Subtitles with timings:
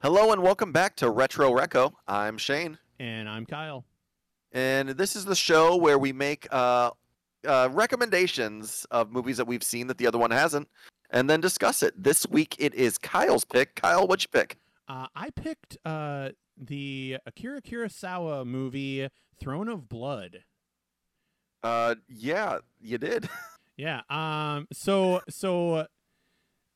[0.00, 1.92] Hello and welcome back to Retro Reco.
[2.06, 3.84] I'm Shane, And I'm Kyle.
[4.52, 6.90] and this is the show where we make uh,
[7.46, 10.68] uh, recommendations of movies that we've seen that the other one hasn't,
[11.10, 12.00] and then discuss it.
[12.00, 13.74] This week it is Kyle's pick.
[13.74, 14.56] Kyle, what'd you pick?
[14.88, 19.08] Uh, I picked uh, the Akira Kurosawa movie
[19.40, 20.44] Throne of Blood.
[21.62, 23.28] Uh, yeah, you did.
[23.80, 24.00] Yeah.
[24.10, 24.66] Um.
[24.72, 25.86] So so,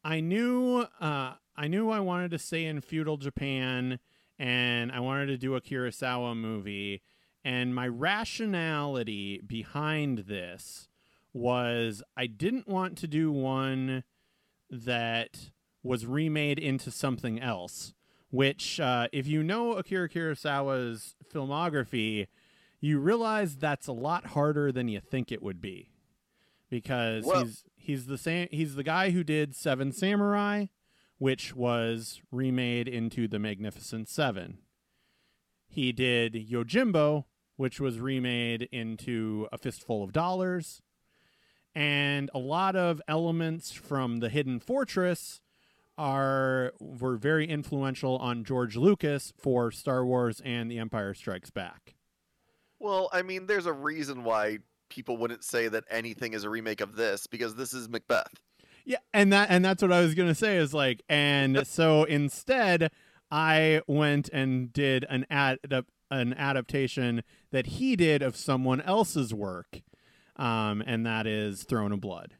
[0.04, 3.98] I knew uh I knew I wanted to stay in feudal Japan,
[4.38, 7.02] and I wanted to do a Kurosawa movie,
[7.44, 10.88] and my rationality behind this
[11.32, 14.04] was I didn't want to do one
[14.70, 15.50] that
[15.82, 17.94] was remade into something else.
[18.30, 22.28] Which, uh, if you know Akira Kurosawa's filmography,
[22.80, 25.90] you realize that's a lot harder than you think it would be
[26.70, 30.66] because Well- he's he's the same he's the guy who did Seven Samurai,
[31.22, 34.58] which was remade into The Magnificent Seven.
[35.68, 40.82] He did Yojimbo, which was remade into A Fistful of Dollars,
[41.76, 45.40] and a lot of elements from The Hidden Fortress
[45.96, 51.94] are were very influential on George Lucas for Star Wars and The Empire Strikes Back.
[52.80, 54.58] well, I mean, there's a reason why
[54.90, 58.42] people wouldn't say that anything is a remake of this because this is Macbeth.
[58.84, 62.90] Yeah, and that and that's what I was gonna say is like, and so instead,
[63.30, 65.58] I went and did an ad
[66.10, 69.80] an adaptation that he did of someone else's work,
[70.36, 72.34] um, and that is Throne of Blood.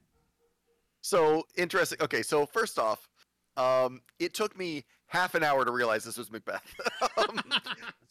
[1.01, 1.99] So interesting.
[2.01, 3.09] Okay, so first off,
[3.57, 6.75] um, it took me half an hour to realize this was Macbeth.
[7.17, 7.41] um,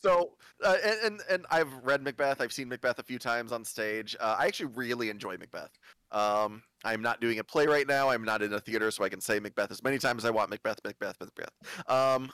[0.01, 0.31] so,
[0.63, 2.41] uh, and, and and I've read Macbeth.
[2.41, 4.15] I've seen Macbeth a few times on stage.
[4.19, 5.71] Uh, I actually really enjoy Macbeth.
[6.11, 8.09] Um, I'm not doing a play right now.
[8.09, 10.31] I'm not in a theater, so I can say Macbeth as many times as I
[10.31, 10.49] want.
[10.49, 11.89] Macbeth, Macbeth, Macbeth.
[11.89, 12.31] Um,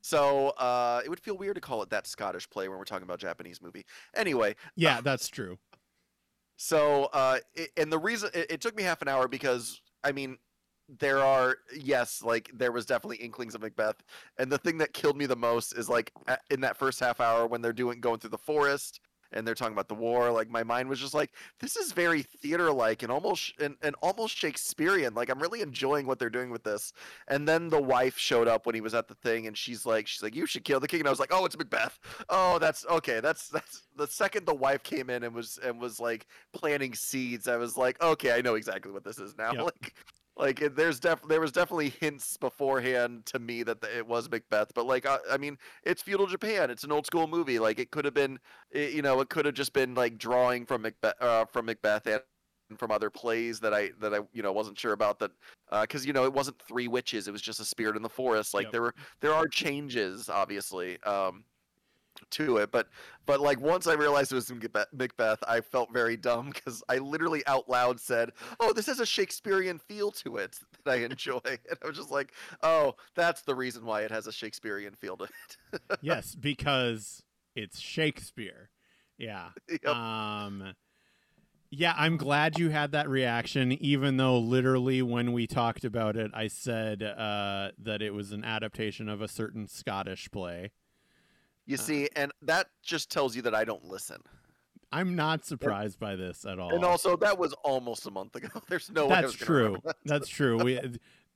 [0.00, 3.04] so uh, it would feel weird to call it that Scottish play when we're talking
[3.04, 3.84] about Japanese movie.
[4.16, 5.58] Anyway, Yeah, that's true.
[6.56, 10.12] so, uh, it, and the reason it, it took me half an hour because I
[10.12, 10.38] mean,
[10.98, 14.02] there are yes, like there was definitely inklings of Macbeth,
[14.38, 16.12] and the thing that killed me the most is like
[16.50, 19.00] in that first half hour when they're doing going through the forest
[19.32, 20.30] and they're talking about the war.
[20.30, 24.36] Like my mind was just like, this is very theater-like and almost and, and almost
[24.36, 25.14] Shakespearean.
[25.14, 26.92] Like I'm really enjoying what they're doing with this.
[27.28, 30.06] And then the wife showed up when he was at the thing, and she's like,
[30.06, 31.00] she's like, you should kill the king.
[31.00, 31.98] And I was like, oh, it's Macbeth.
[32.28, 33.20] Oh, that's okay.
[33.20, 37.48] That's that's the second the wife came in and was and was like planting seeds.
[37.48, 39.52] I was like, okay, I know exactly what this is now.
[39.62, 39.64] Yep.
[39.64, 39.94] Like,
[40.36, 44.72] like it, there's def there was definitely hints beforehand to me that it was Macbeth.
[44.74, 46.70] But like, I, I mean, it's feudal Japan.
[46.70, 47.58] It's an old school movie.
[47.58, 48.38] Like it could have been,
[48.70, 52.06] it, you know, it could have just been like drawing from Macbeth, uh, from Macbeth
[52.06, 52.22] and
[52.78, 55.32] from other plays that I that I you know wasn't sure about that
[55.82, 57.28] because you know it wasn't three witches.
[57.28, 58.54] It was just a spirit in the forest.
[58.54, 58.72] Like Yep.
[58.72, 61.00] there were there are changes obviously.
[61.02, 61.44] Um,
[62.30, 62.88] to it but
[63.26, 67.44] but like once i realized it was Macbeth- i felt very dumb because i literally
[67.46, 71.78] out loud said oh this has a shakespearean feel to it that i enjoy and
[71.82, 72.32] i was just like
[72.62, 77.22] oh that's the reason why it has a shakespearean feel to it yes, because
[77.54, 78.70] it's Shakespeare.
[79.18, 79.50] Yeah.
[79.68, 79.86] Yep.
[79.86, 80.74] Um
[81.70, 86.30] Yeah, I'm glad you had that reaction even though literally when we talked about it
[86.34, 90.72] I said uh that it was an adaptation of a certain Scottish play.
[91.66, 91.78] You Uh.
[91.78, 94.18] see and that just tells you that i don't listen
[94.94, 96.74] I'm not surprised by this at all.
[96.74, 99.78] and also that was almost a month ago there's no way That's true.
[99.86, 99.96] that.
[100.04, 100.62] That's true.
[100.62, 100.78] We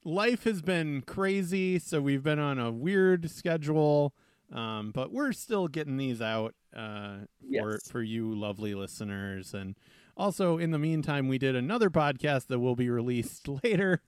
[0.05, 4.15] life has been crazy, so we've been on a weird schedule.
[4.53, 7.21] Um, but we're still getting these out uh,
[7.61, 7.89] for Yes.
[7.91, 9.75] for you lovely listeners, and
[10.19, 14.03] also in the meantime, we did another podcast that will be released later.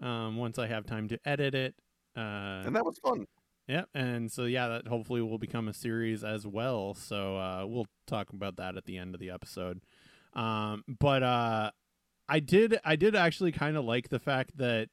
[0.00, 1.74] Um, once I have time to edit it.
[2.16, 3.26] Uh, and that was fun
[3.72, 6.92] Yep, and so yeah, that hopefully will become a series as well.
[6.92, 9.80] So uh, we'll talk about that at the end of the episode.
[10.34, 11.70] Um, but uh,
[12.28, 14.90] I did, I did actually kind of like the fact that,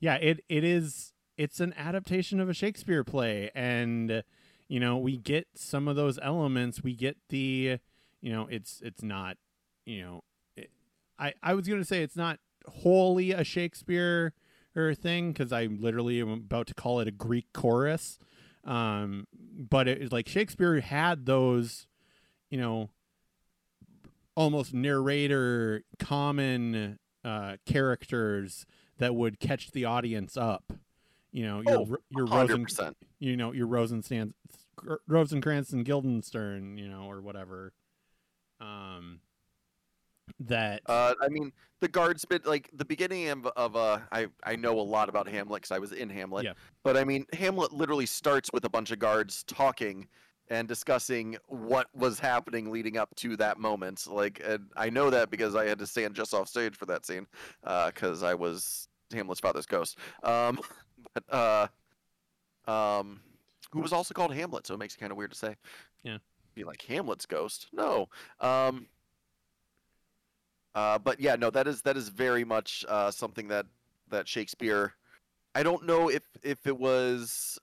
[0.00, 4.22] yeah, it it is, it's an adaptation of a Shakespeare play, and
[4.66, 6.82] you know we get some of those elements.
[6.82, 7.80] We get the,
[8.22, 9.36] you know, it's it's not,
[9.84, 10.24] you know,
[10.56, 10.70] it,
[11.18, 14.32] I I was gonna say it's not wholly a Shakespeare
[14.74, 18.18] or thing because I literally am about to call it a Greek chorus.
[18.64, 19.26] Um,
[19.56, 21.86] but it is like Shakespeare had those,
[22.48, 22.90] you know,
[24.34, 28.66] almost narrator common uh, characters
[28.98, 30.72] that would catch the audience up.
[31.32, 32.66] You know, your Oh, your Rosen,
[33.18, 34.34] you know, your Rosenstans,
[35.08, 37.72] Rosencrantz and Guildenstern, you know, or whatever.
[38.60, 39.20] Um,
[40.40, 44.56] that Uh, I mean, the guards bit like the beginning of, of uh, I I
[44.56, 46.44] know a lot about Hamlet because I was in Hamlet.
[46.44, 46.52] Yeah.
[46.82, 50.06] But I mean, Hamlet literally starts with a bunch of guards talking
[50.48, 54.06] and discussing what was happening leading up to that moment.
[54.06, 57.06] Like, and I know that because I had to stand just off stage for that
[57.06, 57.26] scene,
[57.62, 59.98] because I was Hamlet's father's ghost.
[60.22, 60.60] Um,
[61.14, 61.68] but uh,
[62.70, 63.20] um,
[63.70, 65.56] who was also called Hamlet, so it makes it kind of weird to say.
[66.02, 66.18] Yeah.
[66.54, 67.68] Be like Hamlet's ghost.
[67.72, 68.08] No.
[68.40, 68.86] Um.
[70.74, 73.66] Uh, but yeah, no, that is that is very much uh, something that
[74.10, 74.94] that Shakespeare.
[75.54, 77.58] I don't know if if it was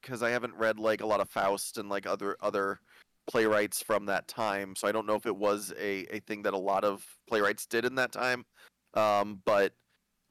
[0.00, 2.80] because I haven't read like a lot of Faust and like other other
[3.26, 6.54] playwrights from that time, so I don't know if it was a a thing that
[6.54, 8.44] a lot of playwrights did in that time.
[8.94, 9.74] Um, but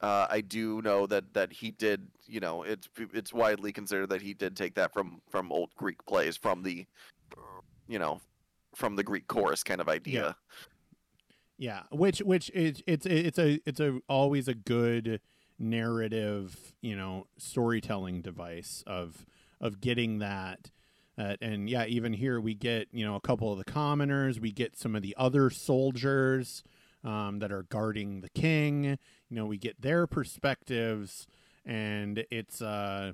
[0.00, 2.08] uh, I do know that that he did.
[2.26, 6.04] You know, it's it's widely considered that he did take that from from old Greek
[6.06, 6.86] plays, from the,
[7.86, 8.20] you know,
[8.74, 10.22] from the Greek chorus kind of idea.
[10.22, 10.32] Yeah,
[11.90, 15.20] which which is it's it's a it's a always a good
[15.58, 19.26] narrative, you know, storytelling device of
[19.60, 20.70] of getting that.
[21.16, 24.50] Uh, and yeah, even here we get you know a couple of the commoners, we
[24.50, 26.64] get some of the other soldiers
[27.04, 28.84] um, that are guarding the king.
[28.84, 31.26] You know, we get their perspectives,
[31.64, 33.12] and it's uh,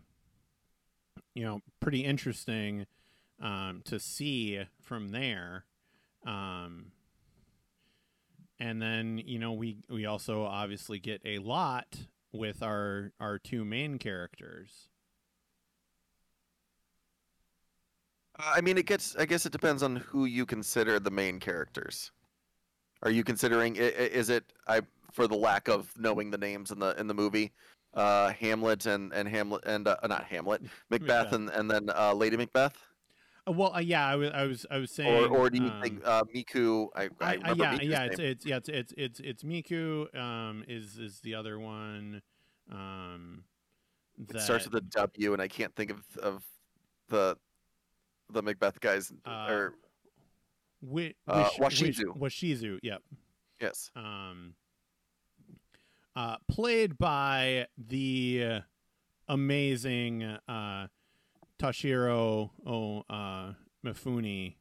[1.34, 2.86] you know pretty interesting
[3.40, 5.64] um, to see from there.
[6.24, 6.92] Um,
[8.60, 11.96] and then you know we we also obviously get a lot
[12.32, 14.86] with our our two main characters
[18.38, 19.16] Uh, I mean, it gets.
[19.16, 22.10] I guess it depends on who you consider the main characters.
[23.02, 23.76] Are you considering?
[23.76, 24.44] Is it?
[24.66, 24.80] I
[25.12, 27.52] for the lack of knowing the names in the in the movie,
[27.94, 31.32] uh, Hamlet and and Hamlet and uh, not Hamlet, Macbeth, Macbeth.
[31.32, 32.76] and and then uh, Lady Macbeth,
[33.46, 36.02] well uh, yeah I was I was I was saying or do you um, think
[36.04, 36.88] uh, Miku?
[36.94, 40.98] I, I, yeah Miku's yeah it's it's yeah it's it's it's, it's Miku um is
[40.98, 42.22] is the other one
[42.70, 43.44] um
[44.28, 46.42] that, It starts with a W, and I can't think of of
[47.08, 47.36] the
[48.30, 49.12] the Macbeth guys.
[49.24, 49.74] Uh, or
[50.82, 52.16] Wi- uh, Washizu.
[52.18, 53.02] Washizu yep
[53.60, 54.54] yes, um,
[56.16, 58.60] uh, played by the
[59.28, 60.88] amazing uh,
[61.60, 63.52] Toshiro o, uh,
[63.84, 64.54] Mifune.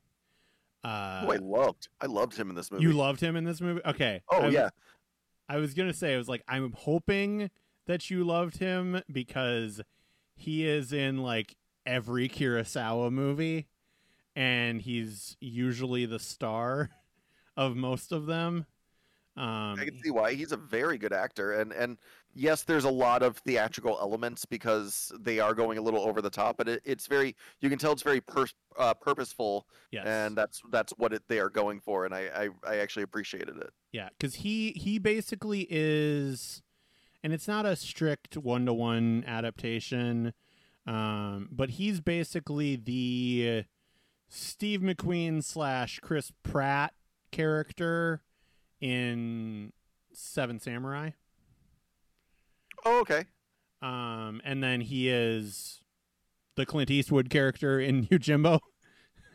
[0.84, 1.88] Uh, who I loved.
[2.00, 2.84] I loved him in this movie.
[2.84, 3.82] you loved him in this movie?
[3.86, 4.22] Okay.
[4.32, 4.70] Oh I was- yeah,
[5.48, 7.50] I was gonna say I was like I'm hoping
[7.88, 9.82] that you loved him because
[10.36, 11.56] he is in like
[11.86, 13.68] every Kurosawa movie,
[14.36, 16.92] and he's usually the star
[17.58, 18.66] of most of them.
[19.40, 21.98] Um, I can see why he's a very good actor, and and
[22.36, 26.30] yes, there's a lot of theatrical elements because they are going a little over the
[26.30, 28.22] top, but it, it's very you can tell it's very
[28.78, 30.06] uh, purposeful, yes.
[30.06, 33.56] and that's that's what it, they are going for, and I, I I actually appreciated
[33.56, 33.70] it.
[33.94, 36.62] Yeah, because he he basically is,
[37.24, 40.34] and it's not a strict one to one adaptation,
[40.86, 43.64] um, but he's basically the
[44.28, 46.94] Steve McQueen slash Chris Pratt
[47.32, 48.22] character
[48.82, 49.72] in
[50.14, 51.12] Seven Samurai,
[52.86, 53.26] Oh, okay.
[53.82, 55.82] um, and then he is
[56.56, 58.60] the Clint Eastwood character in Yojimbo.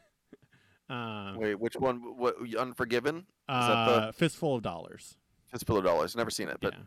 [0.88, 1.98] um, Wait, which one?
[2.16, 3.26] What Unforgiven?
[3.48, 5.16] Uh, fistful of dollars.
[5.50, 6.16] Fistful of Dollars.
[6.16, 6.80] Never seen it, but yeah.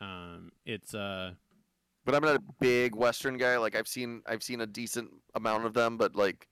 [0.00, 1.32] Um, it's uh
[2.04, 3.56] but I'm not a big Western guy.
[3.58, 6.48] Like I've seen I've seen a decent amount of them, but like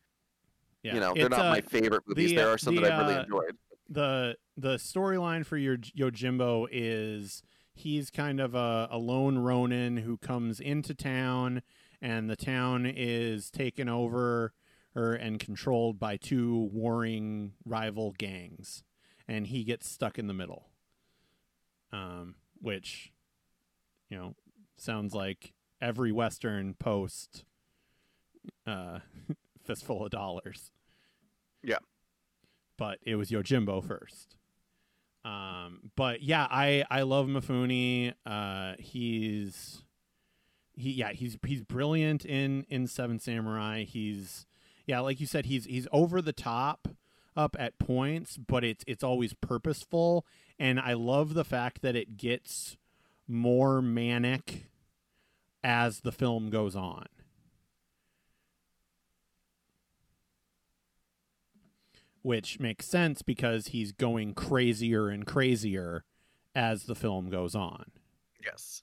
[0.82, 0.94] yeah.
[0.94, 2.30] you know they're It's, not uh, my favorite movies.
[2.30, 3.56] the, there are some the, that I've really uh, enjoyed.
[3.88, 7.42] the the storyline for your Yojimbo is
[7.75, 11.62] he's kind of a, a lone Ronin who comes into town,
[12.00, 14.52] and the town is taken over
[14.94, 18.84] or and controlled by two warring rival gangs,
[19.26, 20.70] and he gets stuck in the middle.
[21.92, 23.12] Um, which,
[24.08, 24.34] you know,
[24.76, 27.44] sounds like every Western post.
[28.66, 28.99] Uh,
[29.64, 30.70] fistful of dollars.
[31.62, 31.78] Yeah.
[32.76, 34.37] But it was Yojimbo first.
[35.25, 38.14] Um, but yeah, I I love Mifune.
[38.26, 39.83] Uh, he's
[40.75, 43.85] he yeah he's he's brilliant in in Seven Samurai.
[43.85, 44.47] He's
[44.87, 46.88] yeah like you said he's he's over the top
[47.37, 50.26] up at points, but it's it's always purposeful,
[50.59, 52.76] and I love the fact that it gets
[53.26, 54.66] more manic
[55.62, 57.07] as the film goes on.
[62.25, 66.04] Which makes sense because he's going crazier and crazier
[66.57, 67.93] as the film goes on.
[68.43, 68.83] Yes.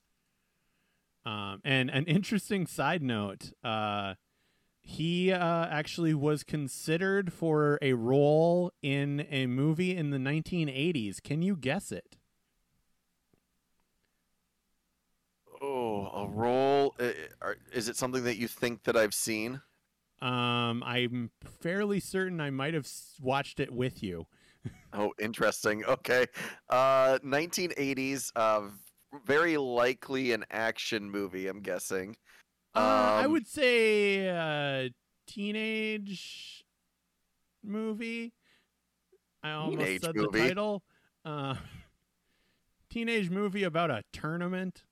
[1.25, 4.15] Um, and an interesting side note: uh,
[4.81, 11.21] he uh, actually was considered for a role in a movie in the 1980s.
[11.21, 12.17] Can you guess it?
[15.61, 16.95] Oh, a role.
[16.99, 17.11] uh,
[17.71, 19.61] Is it something that you think that I've seen?
[20.21, 22.87] Um, I'm fairly certain I might have
[23.19, 24.27] watched it with you.
[24.93, 25.83] Oh, interesting.
[25.85, 26.27] Okay.
[26.69, 28.69] Uh 1980s uh
[29.25, 32.15] very likely an action movie, I'm guessing.
[32.75, 34.89] Uh, I Um, would say uh,
[35.27, 36.65] teenage
[37.63, 38.33] movie.
[39.43, 40.39] I almost Teenage said movie?
[40.39, 40.83] the title.
[41.25, 41.55] Uh,
[42.89, 44.83] teenage movie about a tournament.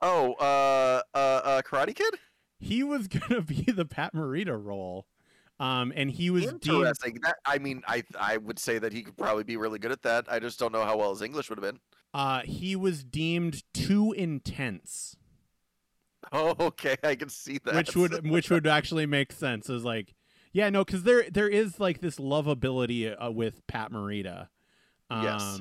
[0.00, 2.14] Oh, uh uh, uh Karate Kid?
[2.58, 5.06] He was gonna be the Pat Morita role,
[5.60, 6.66] um, and he was deemed.
[6.66, 7.18] Interesting.
[7.22, 10.02] That I mean, I I would say that he could probably be really good at
[10.02, 10.26] that.
[10.30, 11.80] I just don't know how well his English would have been.
[12.14, 15.16] Uh, he was deemed too intense,
[16.32, 17.74] Oh, okay, I can see that.
[17.74, 19.68] which would which would actually make sense.
[19.70, 20.14] Is like,
[20.52, 24.48] yeah, no, because there there is like this lovability uh, with Pat Morita.
[25.10, 25.60] Um, Yes.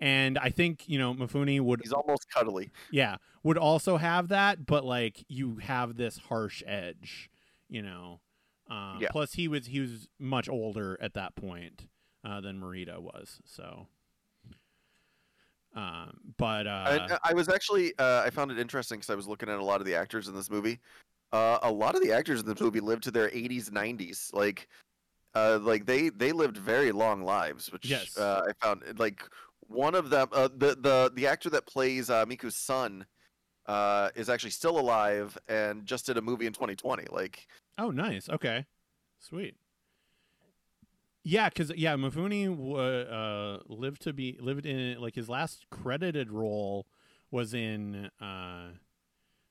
[0.00, 2.70] And I think you know Mifune would He's almost cuddly.
[2.90, 7.30] yeah would also have that, but like you have this harsh edge,
[7.68, 8.20] you know.
[8.68, 9.08] Um, Yeah.
[9.10, 11.86] Plus, he was he was much older at that point
[12.24, 13.86] uh, than Morita was, so.
[15.74, 19.26] Um, but uh, I, I was actually uh, I found it interesting because I was
[19.26, 20.78] looking at a lot of the actors in this movie.
[21.32, 24.32] Uh, a lot of the actors in this movie lived to their 80s, 90s.
[24.32, 24.68] Like,
[25.34, 28.16] uh, like they they lived very long lives, which Yes.
[28.16, 29.28] uh, I found like
[29.68, 30.28] one of them.
[30.32, 33.06] Uh, the the the actor that plays uh, Miku's son
[33.66, 37.06] uh, is actually still alive and just did a movie in 2020.
[37.10, 37.46] Like,
[37.78, 38.28] Oh, nice.
[38.28, 38.66] Okay,
[39.18, 39.56] sweet.
[41.26, 46.30] Yeah, because yeah, Mifune w- uh, lived to be lived in like his last credited
[46.30, 46.86] role
[47.30, 48.72] was in uh,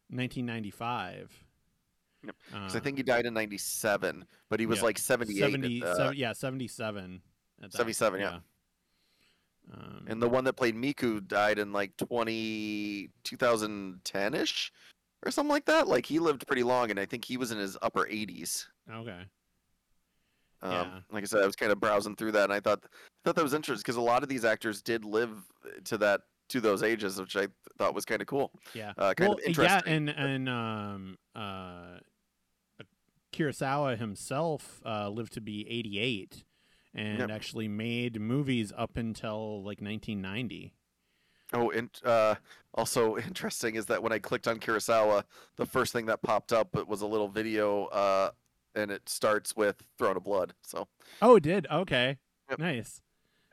[0.10, 1.32] 1995.
[2.25, 5.39] Yep, Uh, 'cause I think he died in 97, but he was yeah, like 78.
[5.39, 7.22] 70, uh, sev- yeah, 77.
[7.62, 8.39] At that, 77, yeah.
[9.72, 14.72] Um, And the one that played Miku died in like 20 2010 ish
[15.25, 15.88] or something like that.
[15.88, 18.67] Like he lived pretty long, and I think he was in his upper 80s.
[18.91, 19.25] okay.
[20.62, 21.00] Um, Yeah.
[21.12, 22.84] Like I said, I was kind of browsing through that, and I thought
[23.25, 25.32] thought that was interesting because a lot of these actors did live
[25.86, 28.51] to that to those ages, which I thought was kind of cool.
[28.74, 28.91] Yeah.
[28.98, 29.82] Uh, kind well, of interesting.
[29.86, 32.00] yeah, and and um uh,
[33.34, 36.43] Kurosawa himself uh, lived to be 88
[36.93, 37.31] and Yep.
[37.31, 40.73] actually made movies up until like 1990.
[41.53, 42.35] Oh, and uh,
[42.73, 45.23] also interesting is that when I clicked on Kurosawa,
[45.55, 48.31] the first thing that popped up was a little video, uh,
[48.75, 50.88] and it starts with "Throne of Blood." So.
[51.21, 51.67] Oh, it did.
[51.71, 52.17] Okay.
[52.50, 52.59] Yep.
[52.59, 53.01] Nice.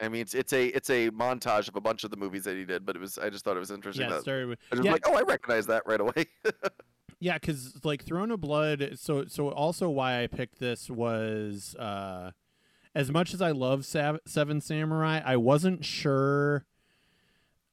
[0.00, 2.56] I mean, it's it's a it's a montage of a bunch of the movies that
[2.56, 4.04] he did, but it was I just thought it was interesting.
[4.04, 6.26] Yeah, that, started with I was yeah, like, oh, I recognize that right away.
[7.20, 8.92] yeah, because like Throne of Blood.
[8.94, 12.30] So so also why I picked this was uh,
[12.94, 16.64] as much as I love Sav- Seven Samurai, I wasn't sure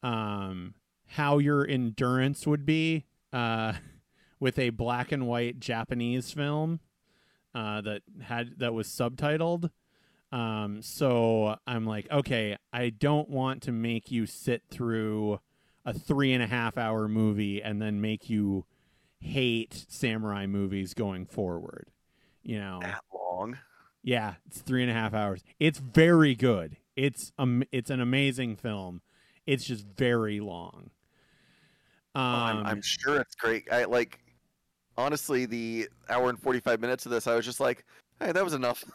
[0.03, 0.75] um
[1.07, 3.73] how your endurance would be uh
[4.39, 6.79] with a black and white Japanese film
[7.55, 9.71] uh that had that was subtitled.
[10.31, 15.39] Um so I'm like, okay, I don't want to make you sit through
[15.85, 18.65] a three and a half hour movie and then make you
[19.19, 21.87] hate samurai movies going forward.
[22.43, 23.57] You know, that long.
[24.07, 25.43] Yeah, it's three and a half hours.
[25.59, 26.77] It's very good.
[26.95, 29.01] It's um, it's an amazing film.
[29.45, 30.91] It's just very long.
[32.15, 33.65] Um, Oh, I'm, I'm sure it's great.
[33.69, 34.19] I like
[34.97, 37.27] honestly the hour and 45 minutes of this.
[37.27, 37.85] I was just like,
[38.21, 38.83] hey, that was enough.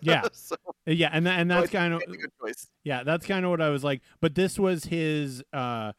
[0.00, 0.22] Yeah.
[0.32, 0.54] so,
[0.86, 2.68] yeah, and and that's kind of made a good choice.
[2.84, 4.02] yeah, that's kind of what I was like.
[4.20, 5.92] But this was his uh,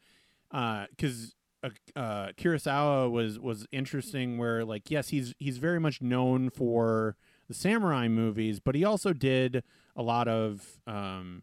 [0.50, 4.38] uh, because uh, uh, Kurosawa was was interesting.
[4.38, 7.16] Where like yes, he's he's very much known for
[7.48, 9.62] the samurai movies, but he also did
[9.94, 11.42] a lot of um,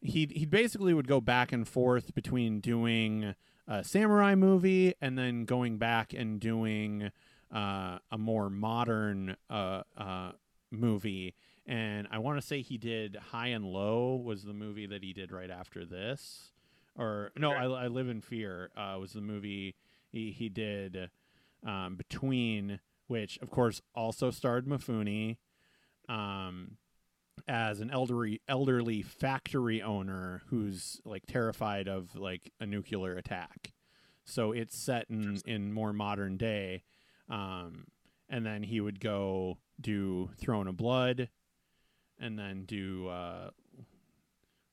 [0.00, 3.34] he he basically would go back and forth between doing
[3.66, 7.10] a samurai movie and then going back and doing
[7.52, 10.32] uh, a more modern uh, uh,
[10.70, 11.34] movie.
[11.66, 15.14] And I want to say he did High and Low was the movie that he
[15.14, 16.50] did right after this,
[16.94, 19.74] or no, I, I Live in Fear uh, was the movie
[20.10, 21.10] he he did
[21.66, 22.80] um, between
[23.14, 25.36] which of course also starred Mifune
[26.08, 26.78] um,
[27.46, 33.72] as an elderly elderly factory owner who's like terrified of like a nuclear attack.
[34.24, 36.82] So it's set in in more modern day,
[37.30, 37.86] um,
[38.28, 41.28] and then he would go do Throne of Blood,
[42.18, 43.50] and then do uh,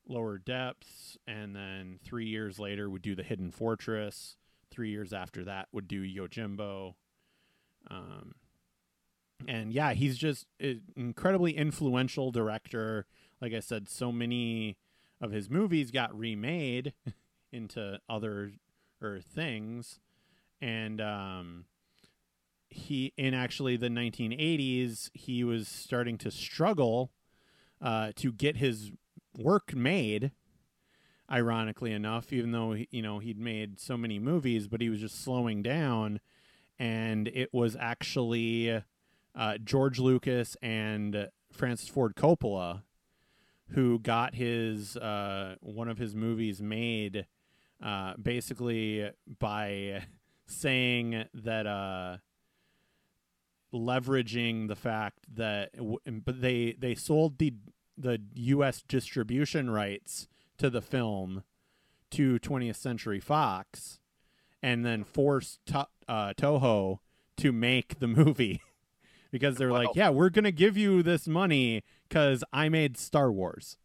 [0.07, 4.35] Lower Depths, and then three years later would do the Hidden Fortress.
[4.71, 6.95] Three years after that would do Yojimbo,
[7.89, 8.35] um,
[9.47, 13.05] and yeah, he's just an incredibly influential director.
[13.41, 14.77] Like I said, so many
[15.19, 16.93] of his movies got remade
[17.51, 18.53] into other
[19.01, 19.99] or things,
[20.61, 21.65] and um,
[22.69, 27.11] he in actually the 1980s he was starting to struggle
[27.81, 28.91] uh, to get his
[29.37, 30.31] work made.
[31.31, 35.23] Ironically enough, even though you know he'd made so many movies, but he was just
[35.23, 36.19] slowing down,
[36.79, 38.81] and it was actually
[39.35, 42.83] uh, George Lucas and Francis Ford Coppola
[43.71, 47.25] who got his uh, one of his movies made
[47.81, 49.09] uh, basically
[49.39, 50.03] by
[50.45, 52.17] saying that uh,
[53.73, 55.71] leveraging the fact that
[56.25, 57.53] but they they sold the
[57.97, 58.83] the U.S.
[58.87, 61.43] distribution rights to the film
[62.11, 63.99] to 20th Century Fox,
[64.61, 66.99] and then forced to, uh, Toho
[67.37, 68.61] to make the movie
[69.31, 69.83] because they're wow.
[69.85, 73.77] like, yeah, we're gonna give you this money because I made Star Wars,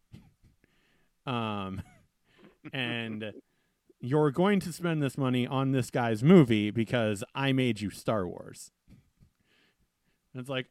[1.25, 1.81] um,
[2.73, 3.31] and
[4.01, 8.27] you're going to spend this money on this guy's movie because I made you Star
[8.27, 8.71] Wars.
[10.33, 10.67] And it's like,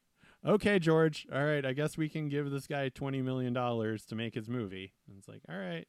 [0.46, 4.14] okay, George, all right, I guess we can give this guy twenty million dollars to
[4.14, 4.92] make his movie.
[5.08, 5.88] And it's like, all right,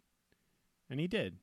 [0.90, 1.40] and he did.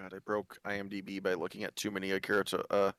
[0.00, 2.92] God, I broke IMDb by looking at too many Akira uh,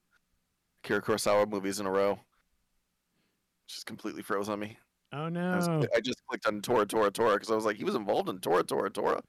[0.83, 2.19] Akira Kurosawa movies in a row.
[3.67, 4.77] Just completely froze on me.
[5.13, 5.51] Oh no!
[5.51, 7.95] I, was, I just clicked on Tora Tora Tora because I was like, he was
[7.95, 9.21] involved in Tora Tora Tora.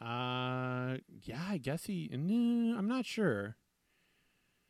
[0.00, 2.10] Uh, yeah, I guess he.
[2.12, 3.56] Nah, I'm not sure.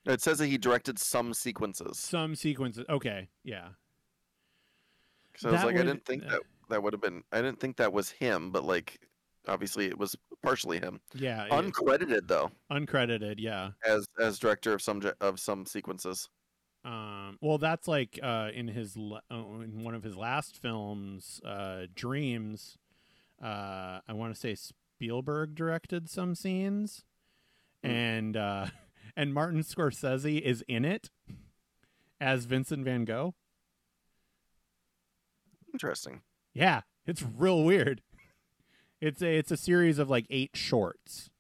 [0.07, 1.99] It says that he directed some sequences.
[1.99, 2.85] Some sequences.
[2.89, 3.69] Okay, yeah.
[5.33, 7.23] Because I was like, would, I didn't think uh, that that would have been.
[7.33, 9.01] I didn't think that was him, but like,
[9.49, 11.01] obviously, it was partially him.
[11.15, 11.47] Yeah.
[11.51, 12.51] Uncredited it, though.
[12.71, 13.71] Uncredited, yeah.
[13.85, 16.29] As as director of some of some sequences.
[16.85, 17.39] Um.
[17.41, 22.79] Well, that's like uh in his uh, in one of his last films, uh, Dreams.
[23.43, 27.05] Uh, I want to say Spielberg directed some scenes,
[27.85, 27.91] mm.
[27.91, 28.67] and uh
[29.17, 31.11] and Martin Scorsese is in it
[32.21, 33.35] as Vincent Van Gogh.
[35.73, 36.23] Interesting.
[36.55, 38.01] Yeah, it's real weird.
[39.01, 41.31] It's a it's a series of like eight shorts,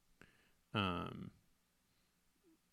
[0.75, 1.31] um,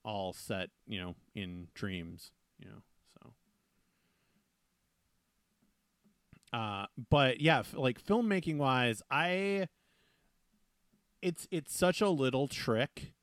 [0.04, 2.82] all set you know in dreams, you know.
[6.52, 9.67] So, uh, but yeah, f- like filmmaking wise, I
[11.22, 13.13] it's it's such a little trick,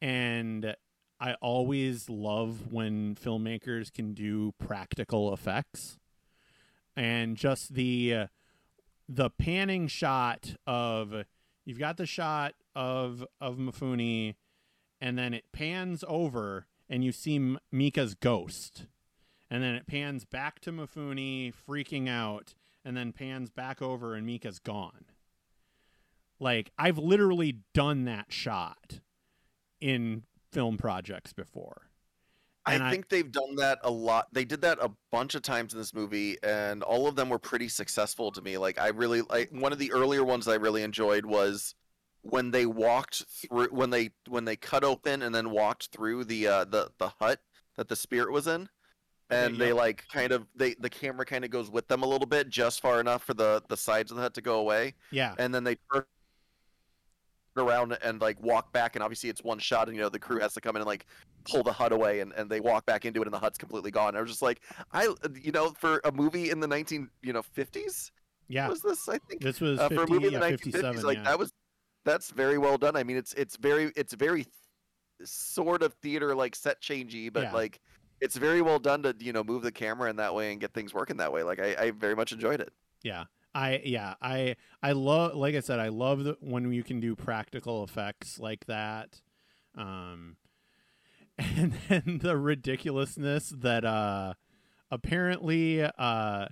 [0.00, 0.74] and
[1.20, 5.98] I always love when filmmakers can do practical effects
[6.96, 8.26] and just the uh,
[9.08, 11.24] the panning shot of
[11.64, 14.34] you've got the shot of of Mifune,
[15.00, 18.86] and then it pans over and you see Mika's ghost
[19.50, 24.26] and then it pans back to Mifune freaking out and then pans back over and
[24.26, 25.04] Mika's gone.
[26.38, 29.00] Like I've literally done that shot
[29.80, 31.87] in film projects before.
[32.74, 34.28] And I think I, they've done that a lot.
[34.32, 37.38] They did that a bunch of times in this movie, and all of them were
[37.38, 38.58] pretty successful to me.
[38.58, 41.74] Like I really like one of the earlier ones I really enjoyed was
[42.22, 46.46] when they walked through when they when they cut open and then walked through the
[46.46, 47.40] uh, the the hut
[47.76, 48.68] that the spirit was in,
[49.30, 49.58] and yeah.
[49.58, 52.48] they like kind of they the camera kind of goes with them a little bit,
[52.48, 54.94] just far enough for the the sides of the hut to go away.
[55.10, 55.76] Yeah, and then they
[57.58, 60.40] around and like walk back and obviously it's one shot and you know the crew
[60.40, 61.06] has to come in and like
[61.44, 63.90] pull the hut away and, and they walk back into it and the hut's completely
[63.90, 64.16] gone.
[64.16, 64.60] I was just like
[64.92, 68.10] I you know for a movie in the 19 you know 50s
[68.48, 71.02] yeah was this I think this was uh, 50, for a movie in the 1950s
[71.02, 71.24] like yeah.
[71.24, 71.52] that was
[72.04, 72.96] that's very well done.
[72.96, 74.46] I mean it's it's very it's very
[75.24, 77.52] sort of theater like set changey but yeah.
[77.52, 77.80] like
[78.20, 80.72] it's very well done to you know move the camera in that way and get
[80.72, 81.42] things working that way.
[81.42, 82.72] Like I, I very much enjoyed it.
[83.02, 87.00] Yeah, I yeah I I love like I said I love the, when you can
[87.00, 89.20] do practical effects like that,
[89.76, 90.36] um,
[91.38, 94.34] and then the ridiculousness that uh
[94.90, 96.46] apparently uh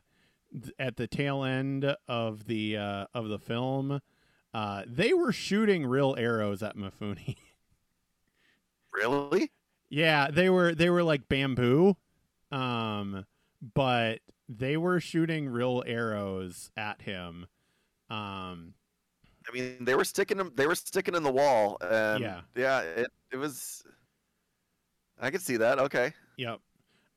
[0.79, 4.01] at the tail end of the uh of the film
[4.55, 7.37] uh they were shooting real arrows at Mifune.
[8.93, 9.51] really?
[9.89, 11.97] Yeah, they were they were like bamboo,
[12.51, 13.25] um,
[13.75, 17.47] but they were shooting real arrows at him.
[18.09, 18.75] Um,
[19.49, 20.53] I mean, they were sticking them.
[20.55, 21.79] They were sticking in the wall.
[21.81, 22.81] And yeah, yeah.
[22.81, 23.85] It it was.
[25.21, 25.79] I could see that.
[25.79, 26.13] Okay.
[26.37, 26.61] Yep.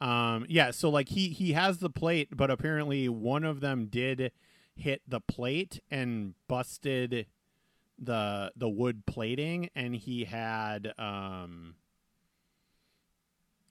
[0.02, 0.46] Um.
[0.50, 0.72] Yeah.
[0.72, 4.32] So like he he has the plate, but apparently one of them did
[4.76, 7.28] hit the plate and busted
[7.98, 11.76] the the wood plating, and he had um.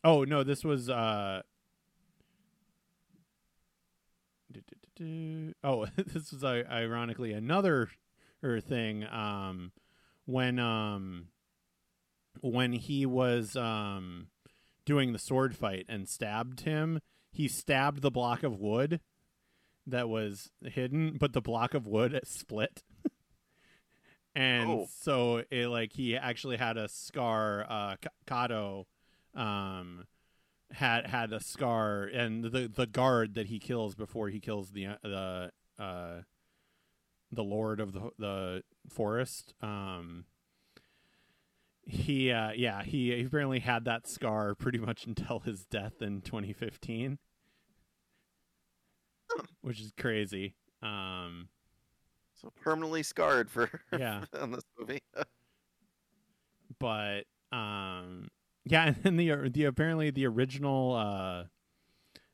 [0.04, 0.44] Oh no!
[0.44, 1.42] This was uh
[5.00, 7.88] oh, this was uh, ironically another
[8.42, 9.04] er, thing.
[9.04, 9.72] Um,
[10.26, 11.28] when um,
[12.40, 14.28] when he was um,
[14.84, 19.00] doing the sword fight and stabbed him, he stabbed the block of wood
[19.86, 22.82] that was hidden, but the block of wood split.
[24.34, 24.86] and Oh.
[25.00, 28.86] so it like he actually had a scar uh Kato
[29.34, 30.04] um
[30.72, 34.86] had had a scar and the the guard that he kills before he kills the
[35.02, 36.20] the uh
[37.32, 40.24] the lord of the the forest um
[41.84, 46.20] he uh yeah he, he apparently had that scar pretty much until his death in
[46.20, 47.18] 2015
[49.62, 51.48] which is crazy um
[52.34, 54.24] So permanently scarred for Yeah.
[54.38, 55.00] on this movie.
[56.78, 58.28] but um
[58.68, 61.44] yeah and then the the apparently the original uh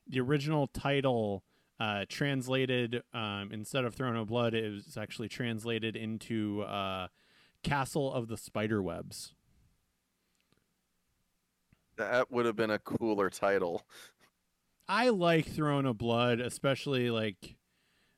[0.07, 1.43] the original title
[1.81, 7.09] uh translated um instead of throne of blood it was actually translated into uh
[7.63, 9.35] castle of the spider webs
[11.97, 13.83] That would have been a cooler title.
[14.89, 17.57] i like throne of blood especially like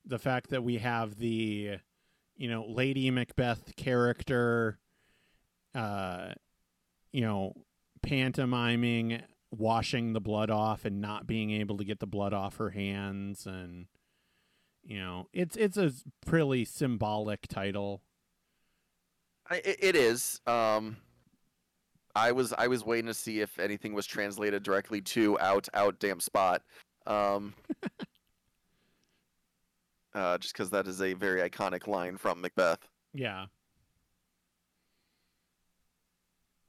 [0.05, 1.77] the fact that we have the
[2.37, 4.79] you know lady macbeth character
[5.75, 6.33] uh
[7.13, 7.53] you know
[8.07, 12.71] pantomiming washing the blood off and not being able to get the blood off her
[12.71, 13.87] hands and
[14.85, 15.93] you know it's it's a
[16.25, 18.03] pretty symbolic title
[19.49, 20.41] I, it, is.
[20.49, 20.97] Um,
[22.17, 26.01] I was I was waiting to see if anything was translated directly to "out out
[26.01, 26.63] damn spot,"
[27.07, 27.55] um,
[30.15, 32.89] uh, just because that is a very iconic line from Macbeth.
[33.15, 33.47] yeah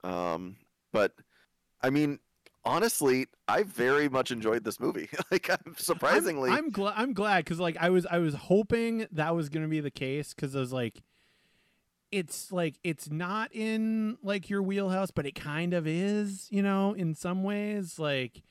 [0.04, 0.58] Um,
[0.91, 1.13] but
[1.82, 2.20] I mean,
[2.66, 5.10] honestly, I very much enjoyed this movie.
[5.32, 9.08] like, I'm surprisingly, i'm, I'm glad i'm glad because like i was i was hoping
[9.12, 11.02] that was gonna be the case because i was like
[12.12, 16.94] it's like it's not in like your wheelhouse but it kind of is you know
[16.94, 18.00] in some ways.
[18.00, 18.44] Like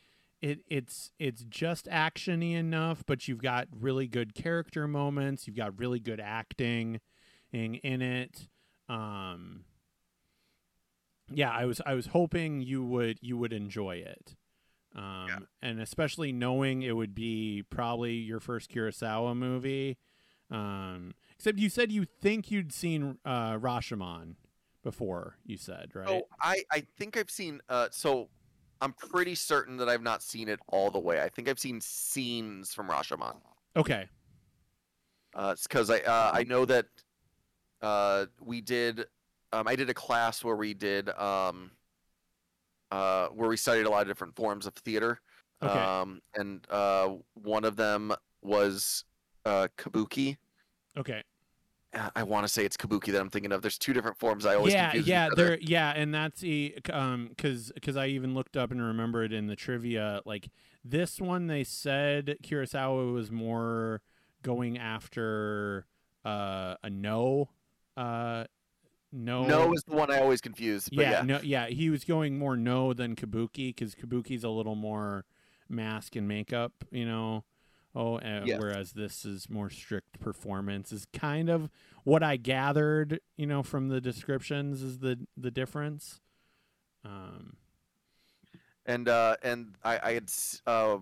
[0.43, 5.47] it it's it's just actiony enough but you've got really good character moments.
[5.47, 7.01] You've got really good acting
[7.53, 8.49] in, in it.
[8.89, 9.65] Um
[11.31, 14.35] yeah i was i was hoping you would you would enjoy it
[14.95, 15.39] um Yeah.
[15.63, 19.99] and especially knowing it would be probably your first kurosawa movie
[20.51, 24.37] um except you said you think you'd seen uh rashomon
[24.85, 27.61] before you said right So I I think I've seen.
[27.69, 28.29] Uh, so
[28.81, 31.21] I'm pretty certain that I've not seen it all the way.
[31.21, 33.35] I think I've seen scenes from Rashomon.
[33.75, 34.07] okay
[35.35, 36.87] Uh, because I uh, I know that
[37.83, 39.07] uh, we did.
[39.57, 41.71] Um, I did a class where we did um,
[42.91, 45.21] uh, where we studied a lot of different forms of theater.
[45.63, 49.05] okay Um, and uh, one of them was
[49.45, 50.37] uh, kabuki.
[50.99, 51.23] okay
[51.95, 53.63] Uh, I want to say it's kabuki that I'm thinking of.
[53.63, 54.45] There's two different forms.
[54.45, 58.35] I always yeah confuse yeah there yeah and that's the um because because i even
[58.35, 60.51] looked up and remembered in the trivia like
[60.85, 64.03] this one they said kurosawa was more
[64.43, 65.87] going after
[66.25, 67.49] uh a Noh
[67.97, 68.45] uh
[69.17, 70.89] no Noh is the one I always confuse.
[70.89, 74.51] But yeah, yeah, no yeah he was going more Noh than kabuki because kabuki's a
[74.51, 75.25] little more
[75.69, 77.45] mask and makeup you know
[77.95, 78.61] oh uh, Yes.
[78.61, 81.69] whereas this is more strict performance is kind of
[82.05, 86.21] what i gathered you know from the descriptions is the the difference
[87.05, 87.57] um
[88.87, 90.31] and uh, and I, I had
[90.67, 90.99] uh,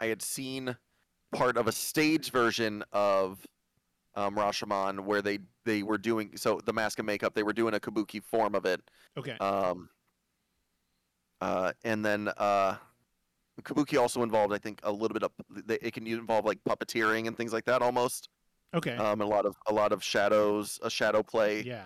[0.00, 0.76] I had seen
[1.32, 3.46] part of a stage version of
[4.14, 7.74] um, Rashomon where they they were doing so the mask and makeup they were doing
[7.74, 8.80] a kabuki form of it.
[9.16, 9.36] Okay.
[9.38, 9.88] Um,
[11.40, 12.76] uh, and then uh,
[13.62, 15.32] kabuki also involved I think a little bit of
[15.66, 18.28] they- it can involve like puppeteering and things like that almost.
[18.74, 18.96] Okay.
[18.96, 21.62] Um, a lot of a lot of shadows a shadow play.
[21.62, 21.84] Yeah.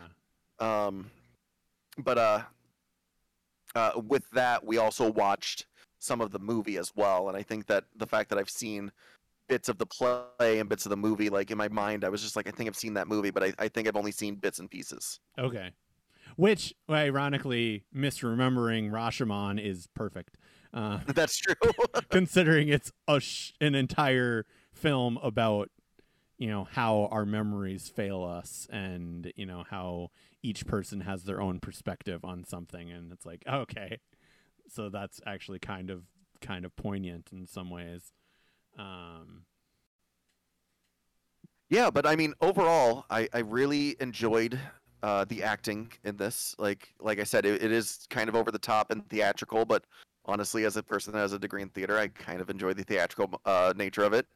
[0.58, 1.10] Um,
[1.98, 2.42] but uh,
[3.74, 5.66] uh, with that, we also watched
[5.98, 8.90] some of the movie as well, and I think that the fact that I've seen
[9.48, 12.22] bits of the play and bits of the movie, like in my mind, I was
[12.22, 14.36] just like, I think I've seen that movie, but I, I think I've only seen
[14.36, 15.20] bits and pieces.
[15.38, 15.72] okay
[16.36, 20.38] which ironically misremembering rashomon is perfect
[20.72, 21.54] uh That's true.
[22.10, 25.68] considering it's a sh- an entire film about
[26.38, 30.08] you know how our memories fail us and you know how
[30.42, 33.98] each person has their own perspective on something and it's like okay
[34.68, 36.04] so that's actually kind of
[36.40, 38.12] kind of poignant in some ways
[38.78, 39.44] um
[41.68, 44.58] yeah, but I mean, overall, I, I really enjoyed
[45.02, 46.54] uh, the acting in this.
[46.58, 49.84] Like like I said, it, it is kind of over the top and theatrical, but
[50.26, 52.84] honestly, as a person that has a degree in theater, I kind of enjoy the
[52.84, 54.26] theatrical uh, nature of it.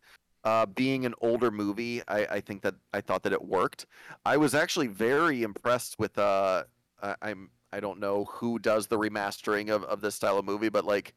[0.45, 3.87] uh, being an older movie, I, I think that I thought that it worked.
[4.27, 6.19] I was actually very impressed with.
[6.19, 6.65] Uh,
[7.03, 10.71] I, I'm I don't know who does the remastering of, of this style of movie,
[10.71, 11.15] but like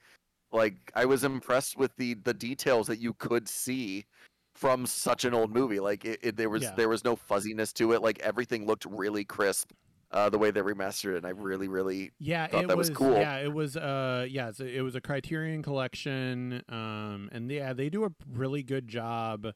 [0.52, 4.06] like I was impressed with the the details that you could see
[4.54, 5.80] from such an old movie.
[5.80, 6.76] Like it, it there was Yeah.
[6.76, 8.02] there was no fuzziness to it.
[8.02, 9.72] Like everything looked really crisp.
[10.12, 12.90] Uh, the way they remastered it, and I really, really Yeah, thought it that was
[12.90, 13.14] was, cool.
[13.14, 13.78] Yeah, it was.
[13.78, 16.64] Uh, yeah, so it was a Criterion collection.
[16.68, 19.54] Um, and yeah, they do a really good job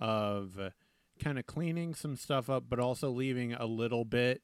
[0.00, 0.58] of
[1.20, 4.42] kind of cleaning some stuff up, but also leaving a little bit,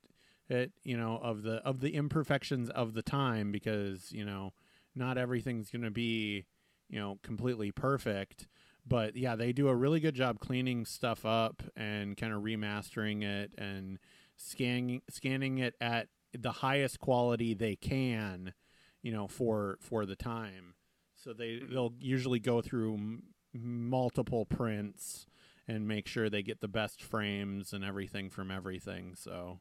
[0.49, 4.53] it you know, of the of the imperfections of the time because you know
[4.99, 6.45] not everything's gonna be
[6.89, 8.49] you know completely perfect.
[8.87, 13.23] But yeah, they do a really good job cleaning stuff up and kind of remastering
[13.23, 13.99] it and
[14.37, 18.55] scanning scanning it at the highest quality they can,
[19.03, 20.75] you know, for for the time.
[21.15, 21.73] So they mm-hmm.
[21.73, 25.27] they'll usually go through m- multiple prints
[25.67, 29.15] and make sure they get the best frames and everything from everything.
[29.15, 29.61] So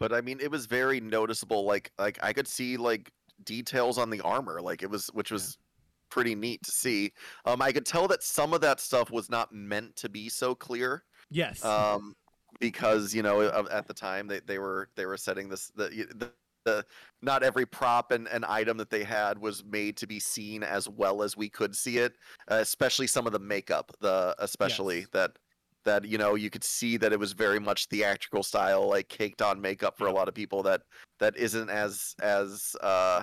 [0.00, 1.64] but I mean, it was very noticeable.
[1.64, 3.12] Like, like I could see like
[3.44, 4.60] details on the armor.
[4.60, 5.58] Like it was, which was
[6.10, 7.12] pretty neat to see.
[7.44, 10.54] Um, I could tell that some of that stuff was not meant to be so
[10.54, 11.04] clear.
[11.30, 12.14] yes, Um,
[12.60, 15.88] because you know, at the time they, they were they were setting this the.
[16.14, 16.30] the
[16.66, 16.82] the,
[17.20, 20.88] not every prop and, and item that they had was made to be seen as
[20.88, 22.14] well as we could see it,
[22.50, 23.92] uh, especially some of the makeup.
[24.00, 25.08] The especially Yes.
[25.12, 25.38] that
[25.84, 29.42] that you know you could see that it was very much theatrical style like caked
[29.42, 30.80] on makeup for a lot of people that
[31.18, 33.22] that isn't as as uh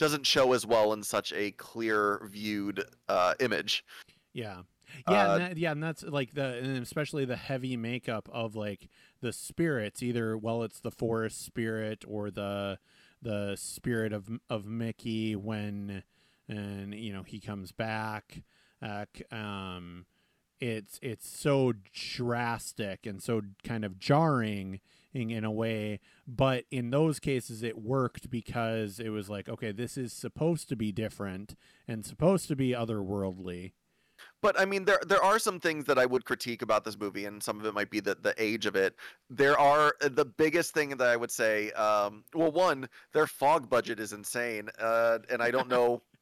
[0.00, 3.84] doesn't show as well in such a clear viewed uh image
[4.32, 4.62] Yeah.
[5.08, 8.56] Yeah, Uh, and that, yeah, and that's like the and especially the heavy makeup of
[8.56, 8.88] like
[9.20, 12.80] the spirits, either well, it's the forest spirit or the
[13.22, 16.02] the spirit of of Mickey when
[16.48, 18.42] and you know he comes back.
[18.82, 20.06] Uh, um,
[20.58, 24.80] it's it's so drastic and so kind of jarring
[25.12, 29.72] in, in a way, but in those cases it worked because it was like okay,
[29.72, 31.54] this is supposed to be different
[31.88, 33.72] and supposed to be otherworldly.
[34.42, 37.24] but i mean there there are some things that i would critique about this movie
[37.24, 38.94] and some of it might be the, the age of it
[39.30, 43.68] there are uh, the biggest thing that i would say um well one their fog
[43.70, 46.02] budget is insane uh and i don't know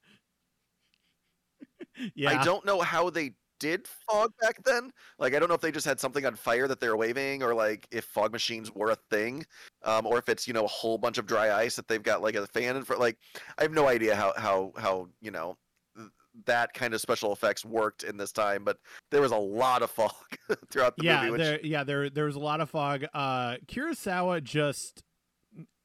[2.15, 2.41] Yeah.
[2.41, 4.93] I don't know how they did fog back then.
[5.19, 7.43] Like, I don't know if they just had something on fire that they were waving,
[7.43, 9.45] or like if fog machines were a thing,
[9.85, 12.23] um, or if it's you know a whole bunch of dry ice that they've got
[12.23, 13.01] like a fan in front.
[13.01, 13.19] Like,
[13.59, 15.57] I have no idea how how how you know
[15.97, 16.09] th-
[16.47, 18.79] that kind of special effects worked in this time, but
[19.11, 20.13] there was a lot of fog
[20.71, 21.33] throughout the yeah, movie.
[21.33, 23.05] Which, there yeah, there there was a lot of fog.
[23.15, 25.03] Uh Kurosawa just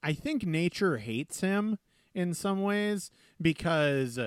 [0.01, 1.77] I think nature hates him
[2.13, 3.09] in some ways
[3.41, 4.19] because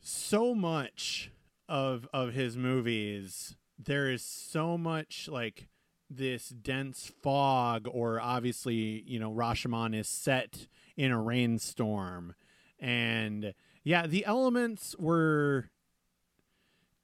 [0.00, 1.30] so much
[1.70, 5.68] of of his movies there is so much like
[6.10, 12.34] this dense fog or obviously you know Rashomon is set in a rainstorm.
[12.78, 13.54] And
[13.84, 15.70] yeah the elements were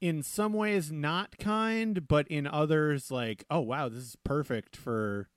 [0.00, 5.28] in some ways not kind but in others like oh wow this is perfect for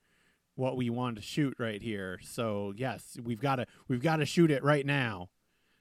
[0.55, 2.19] what we want to shoot right here.
[2.23, 5.29] So yes we've got to we've got to shoot it right now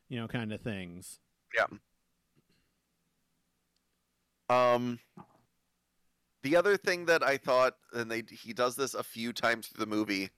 [0.09, 1.21] you know kind of things
[4.49, 4.99] Um,
[6.43, 9.85] the other thing that I thought, and they he does this a few times through
[9.85, 10.31] the movie,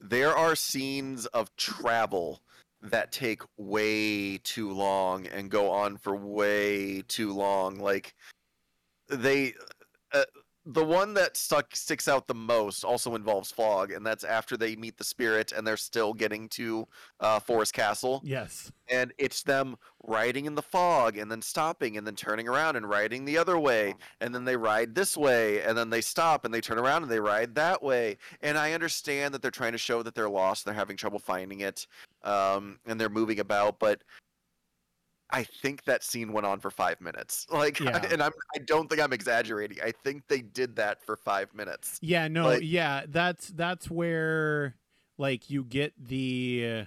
[0.00, 2.42] there are scenes of travel
[2.82, 7.78] that take way too long and go on for way too long.
[7.78, 8.14] Like
[9.08, 9.54] they,
[10.12, 10.24] uh,
[10.70, 14.76] the one that stuck sticks out the most also involves fog, and that's after they
[14.76, 16.86] meet the spirit and they're still getting to
[17.20, 18.20] uh, Forest Castle.
[18.22, 18.70] Yes.
[18.90, 22.88] And it's them riding in the fog and then stopping and then turning around and
[22.88, 23.94] riding the other way.
[24.20, 27.10] And then they ride this way and then they stop and they turn around and
[27.12, 28.16] they ride that way.
[28.42, 31.60] And i understand that they're trying to show that they're lost they're having trouble finding
[31.60, 31.86] it
[32.24, 34.02] um, and they're moving about but
[35.30, 37.46] i think that scene went on for five minutes.
[37.52, 38.04] Like Yeah.
[38.10, 39.78] and i'm i don't think i'm exaggerating.
[39.82, 41.98] I think they did that for five minutes.
[42.00, 44.76] Yeah, no, Like- yeah, that's that's where
[45.18, 46.86] like you get the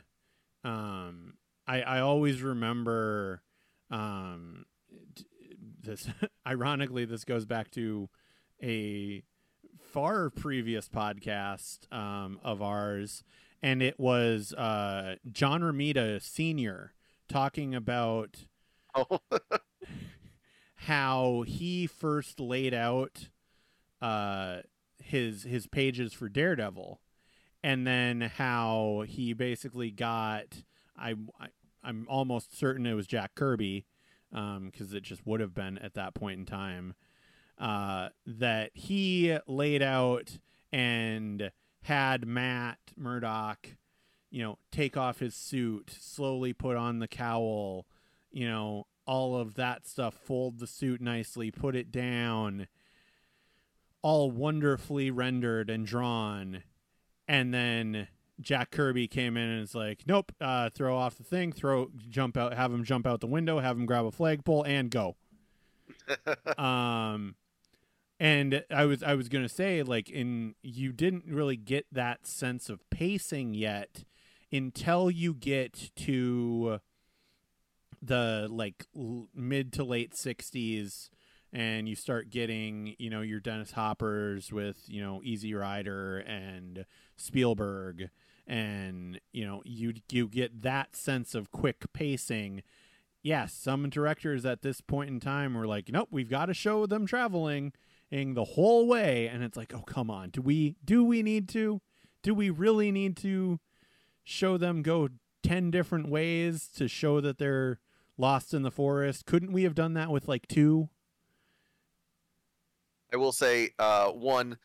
[0.63, 1.33] um
[1.67, 3.41] I I always remember
[3.89, 4.65] um
[5.83, 6.07] this
[6.47, 8.09] ironically this goes back to
[8.63, 9.23] a
[9.79, 13.23] far previous podcast um of ours
[13.61, 16.93] and it was uh John Romita senior
[17.31, 18.45] talking about
[18.95, 19.19] oh
[20.75, 23.29] how he first laid out
[24.01, 24.57] uh
[25.03, 26.99] his his pages for Daredevil
[27.63, 30.63] and then how he basically got
[30.97, 31.47] I, I
[31.83, 33.85] I'm almost certain it was Jack Kirby
[34.31, 36.93] because it just would have been at that point in time.
[37.57, 40.39] Uh, that he laid out
[40.71, 41.51] and
[41.83, 43.75] had Matt Murdock,
[44.31, 47.85] you know, take off his suit, slowly put on the cowl,
[48.31, 52.67] you know, all of that stuff, fold the suit nicely, put it down,
[54.01, 56.63] all wonderfully rendered and drawn.
[57.27, 58.07] And then
[58.39, 62.37] Jack Kirby came in and is like, "Nope, uh, throw off the thing, throw, jump
[62.37, 65.17] out, have him jump out the window, have him grab a flagpole, and go."
[66.57, 67.35] um,
[68.19, 72.69] and I was I was gonna say like, in you didn't really get that sense
[72.69, 74.05] of pacing yet
[74.51, 76.79] until you get to
[78.01, 81.09] the like l- mid to late '60s
[81.53, 86.85] and you start getting you know your Dennis Hoppers with you know Easy Rider and
[87.17, 88.09] Spielberg
[88.47, 92.63] and you know you you get that sense of quick pacing.
[93.23, 96.85] Yes some directors at this point in time were like nope we've got to show
[96.85, 97.73] them traveling
[98.11, 99.27] the whole way.
[99.27, 100.29] And it's like oh come on.
[100.29, 101.81] Do we do we need to?
[102.23, 103.59] Do we really need to
[104.31, 105.09] show them go
[105.43, 107.79] 10 different ways to show that they're
[108.17, 110.89] lost in the forest couldn't we have done that with like two
[113.13, 114.57] I will say, uh, one,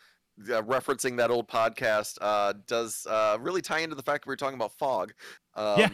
[0.49, 4.33] uh, referencing that old podcast uh, does uh, really tie into the fact that we
[4.33, 5.13] were talking about fog.
[5.55, 5.89] Um, Yeah.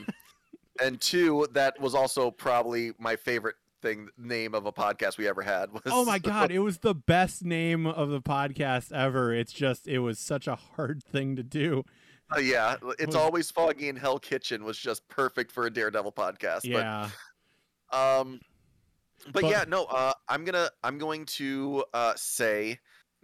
[0.82, 5.40] and two, that was also probably my favorite thing name of a podcast we ever
[5.42, 5.72] had.
[5.72, 9.32] Was Oh my god, it was the best name of the podcast ever.
[9.32, 11.84] It's just it was such a hard thing to do.
[12.34, 16.60] Uh, yeah, it's always foggy in Hell Kitchen was just perfect for a Daredevil podcast.
[16.64, 17.08] Yeah.
[17.90, 18.40] But um,
[19.32, 22.78] but, But- yeah, no, uh, I'm gonna I'm going to uh, say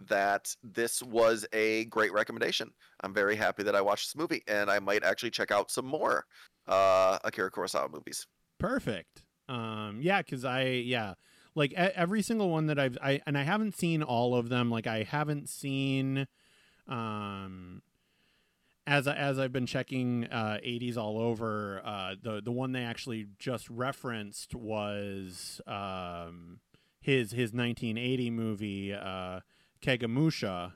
[0.09, 2.71] that this was a great recommendation.
[3.01, 5.87] I'm very happy that I watched this movie, and I might actually check out some
[5.87, 6.25] more
[6.68, 8.27] uh, Akira Kurosawa movies.
[8.59, 9.23] Perfect.
[9.49, 11.14] Um yeah, cuz I yeah,
[11.55, 14.71] like every single one that I've I and I haven't seen all of them.
[14.71, 16.27] Like I haven't seen
[16.87, 17.81] um
[18.88, 22.83] as I, as I've been checking uh 80s all over uh the the one they
[22.83, 26.61] actually just referenced was um
[27.01, 29.40] his his 1980 movie uh
[29.83, 30.72] Kagemusha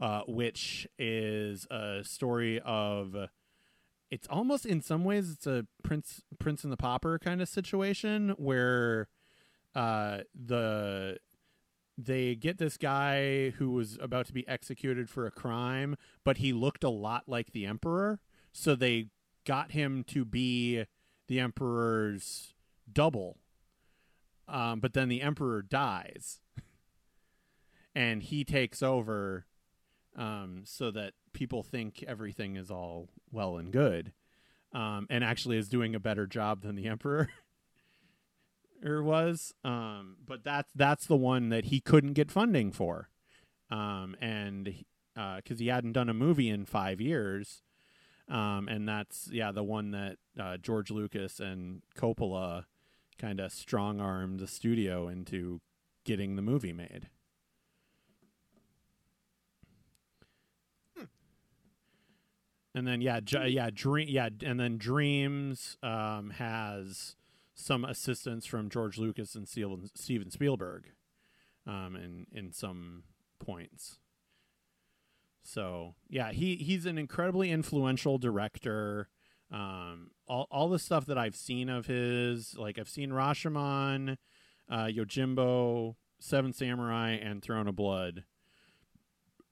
[0.00, 3.16] uh which is a story of
[4.10, 8.34] it's almost in some ways it's a prince prince and the pauper kind of situation
[8.38, 9.08] where
[9.76, 11.18] uh the
[11.96, 16.52] they get this guy who was about to be executed for a crime but he
[16.52, 18.18] looked a lot like the emperor.
[18.52, 19.08] So they
[19.44, 20.84] got him to be
[21.28, 22.54] the emperor's
[22.90, 23.38] double.
[24.48, 26.40] Um, but then the emperor dies.
[27.96, 29.46] And he takes over
[30.16, 34.12] um, so that people think everything is all well and good,
[34.72, 37.30] um, and actually is doing a better job than the emperor
[38.84, 39.54] or was.
[39.64, 43.08] Um, but that's that's the one that he couldn't get funding for,
[43.70, 47.62] um, and because he hadn't done a movie in five years,
[48.28, 52.64] um, and that's yeah the one that uh, George Lucas and Coppola
[53.18, 55.60] kind of strong armed the studio into
[56.04, 57.08] getting the movie made.
[62.74, 67.14] And then yeah, yeah, dream yeah, and then Dreams um, has
[67.54, 70.90] some assistance from George Lucas and Steven Spielberg,
[71.66, 73.04] um, in in some
[73.38, 73.98] points.
[75.42, 79.08] So yeah, he he's an incredibly influential director.
[79.50, 84.16] Um, all all the stuff that I've seen of his, like I've seen Rashomon,
[84.68, 88.24] uh, Yojimbo, Seven Samurai, and Throne of Blood.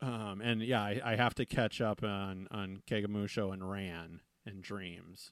[0.01, 4.63] Um, and yeah, I, I have to catch up on on Kagemusha and Ran and
[4.63, 5.31] Dreams.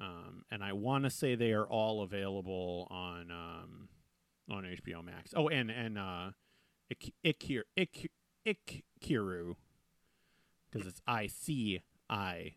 [0.00, 3.88] Um, and I want to say they are all available on um,
[4.50, 5.32] on HBO Max.
[5.36, 6.30] Oh, and and uh,
[6.88, 8.10] Ik- Ikir Ik
[8.46, 9.56] Ikiru
[10.70, 12.54] because it's I C I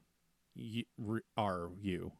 [1.37, 2.11] R U.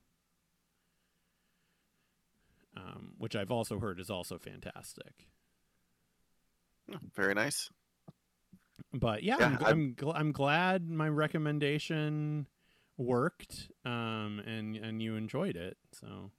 [2.75, 5.27] Um, which I've also heard is also fantastic.
[7.15, 7.69] Very nice.
[8.91, 12.47] But yeah, Yeah, I'm, I'm- I'm, gl- I'm glad my recommendation
[12.98, 15.78] worked, um, and and you enjoyed it.
[15.91, 16.32] So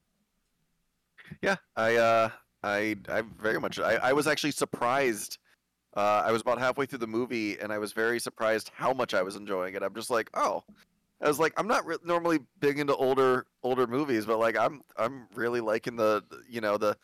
[1.42, 2.30] Yeah, I uh
[2.62, 5.38] I I very much I, I was actually surprised.
[5.96, 9.14] Uh, I was about halfway through the movie and I was very surprised how much
[9.14, 9.82] I was enjoying it.
[9.84, 10.64] I'm just like, oh,
[11.20, 14.82] I was like, I'm not re- normally big into older older movies, but like I'm
[14.96, 16.96] I'm really liking the you know the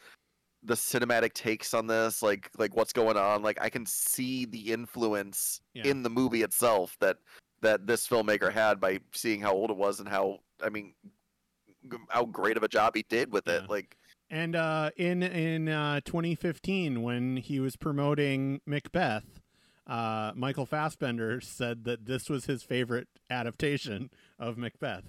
[0.65, 3.43] the cinematic takes on this, like like what's going on.
[3.43, 5.85] Like I can see the influence Yeah.
[5.85, 7.19] in the movie itself that
[7.63, 10.95] that this filmmaker had by seeing how old it was and how I mean
[11.91, 13.63] g- how great of a job he did with it.
[13.63, 13.69] Yeah.
[13.69, 13.97] Like
[14.31, 19.41] And uh, in in uh, 2015, when he was promoting Macbeth,
[19.87, 25.05] uh, Michael Fassbender said that this was his favorite adaptation of Macbeth.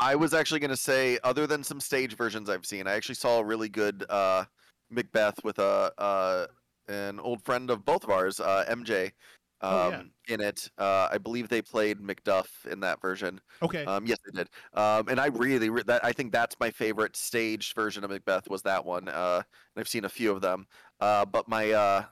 [0.00, 3.16] I was actually going to say, other than some stage versions I've seen, I actually
[3.16, 4.44] saw a really good uh,
[4.90, 6.46] Macbeth with a uh,
[6.88, 9.12] an old friend of both of ours, uh, MJ,
[9.60, 10.04] um, Oh, yeah.
[10.28, 10.70] in it.
[10.78, 13.40] Uh, I believe they played Macduff in that version.
[13.62, 13.86] Okay.
[13.86, 14.48] Um, yes, they did.
[14.74, 18.48] Um, and I really, re- that I think that's my favorite staged version of Macbeth
[18.48, 19.08] was that one.
[19.08, 19.42] Uh,
[19.74, 20.66] and I've seen a few of them.
[21.00, 22.06] Uh, but my, uh,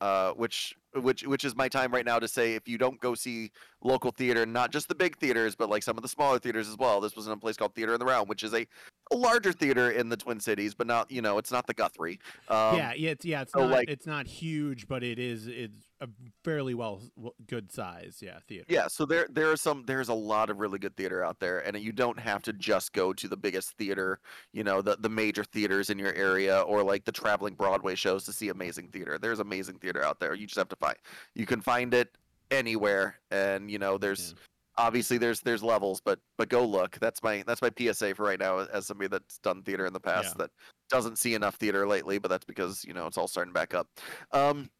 [0.00, 3.14] uh, which, which, which is my time right now to say, if you don't go
[3.14, 3.50] see
[3.82, 6.76] local theater, not just the big theaters, but like some of the smaller theaters as
[6.76, 7.00] well.
[7.00, 8.66] This was in a place called Theater in the Round, which is a,
[9.10, 12.20] a larger theater in the Twin Cities, but not, you know, it's not the Guthrie.
[12.48, 15.46] Um, yeah, yeah, it's yeah, it's so, not like- it's not huge, but it is
[15.46, 16.08] it's a
[16.44, 18.66] fairly well w- good size, yeah, theater.
[18.68, 21.60] Yeah, so there there are some there's a lot of really good theater out there,
[21.60, 24.18] and you don't have to just go to the biggest theater,
[24.52, 28.24] you know, the the major theaters in your area or like the traveling Broadway shows
[28.24, 29.18] to see amazing theater.
[29.18, 30.34] There's amazing theater out there.
[30.34, 30.96] You just have to find.
[31.34, 32.16] You can find it
[32.50, 34.34] anywhere, and you know, there's
[34.78, 36.98] obviously there's there's levels, but but go look.
[37.00, 40.00] That's my that's my PSA for right now as somebody that's done theater in the
[40.00, 40.44] past Yeah.
[40.46, 40.50] that
[40.90, 43.88] doesn't see enough theater lately, but that's because you know it's all starting back up.
[44.32, 44.70] Um,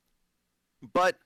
[0.93, 1.17] but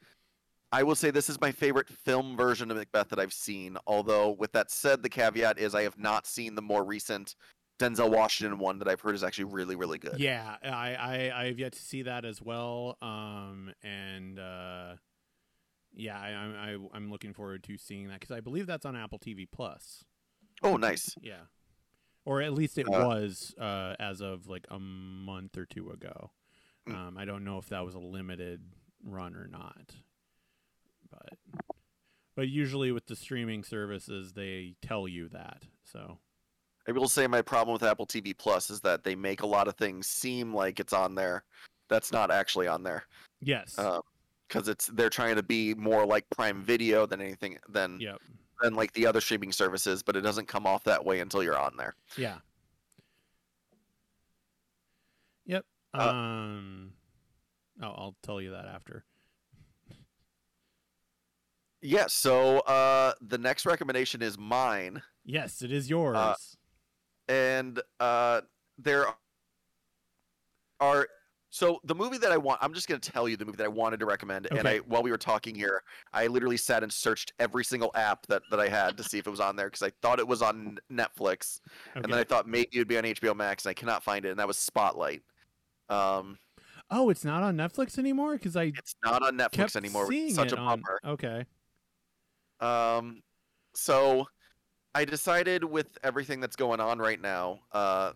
[0.73, 3.79] I will say this is my favorite film version of Macbeth that I've seen.
[3.87, 7.37] Although, with that said, the caveat is I have not seen the more recent
[7.79, 10.19] Denzel Washington one that I've heard is actually really, really good.
[10.19, 12.97] Yeah, I, I I've yet to see that as well.
[13.03, 14.95] Um, and uh,
[15.95, 16.55] yeah, I, I'm
[16.93, 20.05] I, I'm looking forward to seeing that because I believe that's on Apple TV Plus.
[20.63, 21.15] Oh, nice.
[21.21, 21.43] Yeah,
[22.25, 26.31] or at least it Uh, was uh, as of like a month or two ago.
[26.89, 26.95] Mm.
[26.95, 28.63] Um, I don't know if that was a limited
[29.05, 29.97] run or not,
[31.11, 31.35] but
[32.35, 35.65] but usually with the streaming services they tell you that.
[35.85, 36.19] So
[36.89, 39.69] I will say my problem with Apple TV Plus is that they make a lot
[39.69, 41.45] of things seem like it's on there.
[41.89, 43.05] That's not actually on there.
[43.41, 43.77] yes,
[44.49, 48.19] because it's they're trying to be more like Prime Video than anything than yep,
[48.63, 51.59] than like the other streaming services, but it doesn't come off that way until you're
[51.59, 51.95] on there.
[52.17, 52.39] yeah,
[55.45, 55.65] yep.
[55.93, 56.93] Uh, um,
[57.83, 59.05] oh, I'll tell you that after.
[61.83, 62.07] Yeah.
[62.09, 66.56] So uh, the next recommendation is mine, Yes, it is yours.
[67.29, 68.43] And uh,
[68.79, 69.07] there
[70.81, 71.09] are.
[71.51, 73.65] So the movie that I want, I'm just going to tell you the movie that
[73.65, 74.47] I wanted to recommend.
[74.51, 74.77] And Okay.
[74.77, 78.43] I, while we were talking here, I literally sat and searched every single app that,
[78.51, 80.43] that I had to see if it was on there because I thought it was
[80.43, 81.61] on Netflix,
[81.95, 84.27] and then I thought maybe it would be on HBO Max, and I cannot find
[84.27, 85.23] it, and that was Spotlight.
[85.89, 86.37] Um,
[86.91, 90.11] oh, it's not on Netflix anymore because I it's not on Netflix anymore.
[90.11, 90.83] seeing Such it a on.
[90.83, 91.01] bummer.
[91.07, 91.47] Okay.
[92.61, 93.23] Um,
[93.75, 94.27] so
[94.97, 98.13] I decided with everything that's going on right now, uh,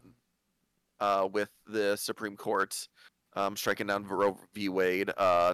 [0.98, 2.88] uh, with the Supreme Court,
[3.36, 4.70] um, striking down Roe v.
[4.70, 5.52] Wade, uh,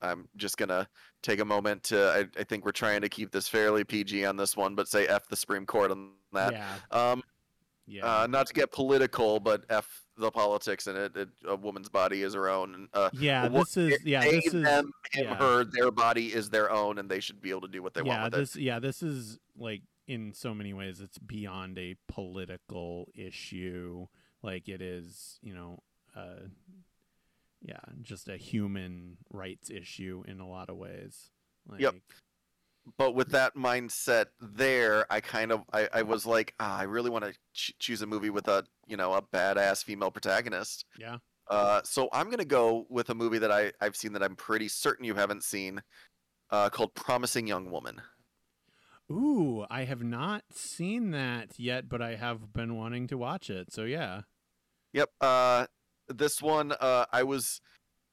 [0.00, 0.88] I'm just gonna
[1.22, 2.10] take a moment to.
[2.10, 5.08] I, I think we're trying to keep this fairly PG on this one, but say
[5.08, 6.52] f the Supreme Court on that.
[6.52, 6.76] yeah.
[6.92, 7.24] Um,
[7.86, 8.22] Yeah.
[8.22, 11.16] uh, not to get political, but f the politics in it.
[11.16, 12.74] it a woman's body is her own.
[12.74, 13.48] And, uh, yeah.
[13.48, 14.20] This is yeah.
[14.20, 15.34] they, This is them, him, yeah.
[15.34, 18.02] her, their body is their own, and they should be able to do what they
[18.02, 18.22] yeah.
[18.22, 18.42] want with it.
[18.42, 18.78] This yeah.
[18.78, 24.06] This is like in so many ways it's beyond a political issue.
[24.42, 25.82] Like it is, you know,
[26.16, 26.48] uh,
[27.62, 31.30] yeah, just a human rights issue in a lot of ways.
[31.68, 31.94] Like, Yep.
[32.96, 37.10] but with that mindset there i kind of i, I was like ah, i really
[37.10, 41.18] want to ch- choose a movie with a you know a badass female protagonist Yeah.
[41.50, 44.66] uh, so i'm gonna go with a movie that I, i've seen that i'm pretty
[44.68, 45.82] certain you haven't seen
[46.50, 48.00] uh, called promising young woman
[49.10, 53.72] Ooh, I have not seen that yet, but I have been wanting to watch it.
[53.72, 54.22] So yeah.
[54.92, 55.66] yep uh,
[56.08, 57.60] this one uh, i was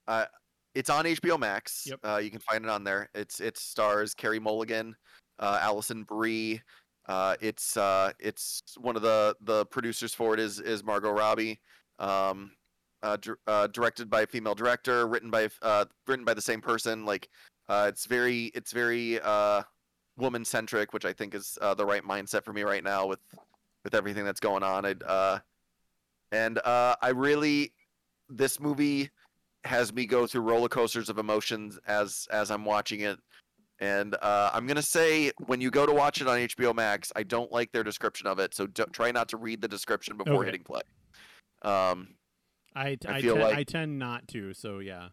[0.08, 0.26] uh,
[0.76, 2.00] it's on hbo max Yep.
[2.04, 4.96] uh, you can find it on there it's it stars carrie mulligan
[5.40, 6.62] uh, alison brie
[7.08, 11.60] uh, it's uh, it's one of the the producers for it is is margot robbie
[12.00, 12.52] um,
[13.04, 13.18] uh,
[13.48, 17.30] uh, directed by a female director written by uh, written by the same person like
[17.70, 19.62] uh, it's very it's very uh,
[20.18, 23.20] woman centric which i think is uh, the right mindset for me right now with
[23.84, 25.40] with everything that's going on I, uh,
[26.32, 27.74] and uh, i really
[28.30, 29.10] this movie
[29.64, 33.20] has me go through roller coasters of emotions as as i'm watching it
[33.80, 37.24] and uh, i'm gonna say when you go to watch it on hbo max i
[37.24, 40.36] don't like their description of it so do try not to read the description before
[40.38, 40.46] Okay.
[40.46, 40.82] hitting play
[41.64, 42.10] um,
[42.76, 44.54] I I I, feel te- like- I tend not to.
[44.54, 45.10] So yeah.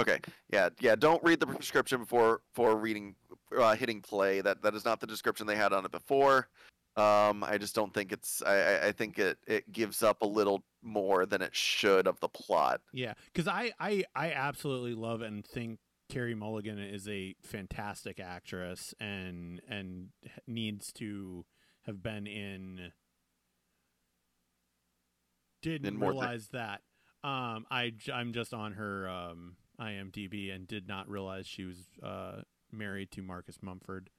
[0.00, 0.18] Okay.
[0.52, 0.68] Yeah.
[0.80, 0.94] Yeah.
[0.96, 3.14] Don't read the prescription before for reading,
[3.56, 4.40] uh, hitting play.
[4.40, 6.48] That that is not the description they had on it before.
[6.96, 8.42] Um, I just don't think it's.
[8.42, 12.18] I, I- I think it it gives up a little more than it should of
[12.20, 12.80] the plot.
[12.92, 15.78] Yeah, because I, I I absolutely love and think
[16.08, 20.08] Carrie Mulligan is a fantastic actress and and
[20.46, 21.44] needs to
[21.86, 22.92] have been in.
[25.62, 26.82] Didn't In realize that.
[27.24, 32.42] Um, I I'm just on her um IMDb and did not realize she was uh
[32.72, 34.10] married to Marcus Mumford.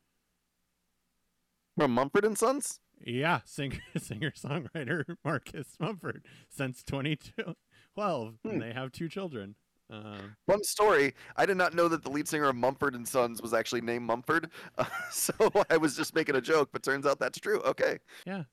[1.77, 2.79] From Mumford and Sons.
[3.05, 8.33] Yeah, singer singer songwriter Marcus Mumford since 2012.
[8.43, 8.49] Hmm.
[8.49, 9.55] and They have two children.
[9.91, 11.15] Um, Fun story.
[11.35, 14.05] I did not know that the lead singer of Mumford and Sons was actually named
[14.05, 15.33] Mumford, uh, so
[15.69, 16.69] I was just making a joke.
[16.71, 17.59] But turns out that's true.
[17.61, 17.97] Okay.
[18.25, 18.43] Yeah.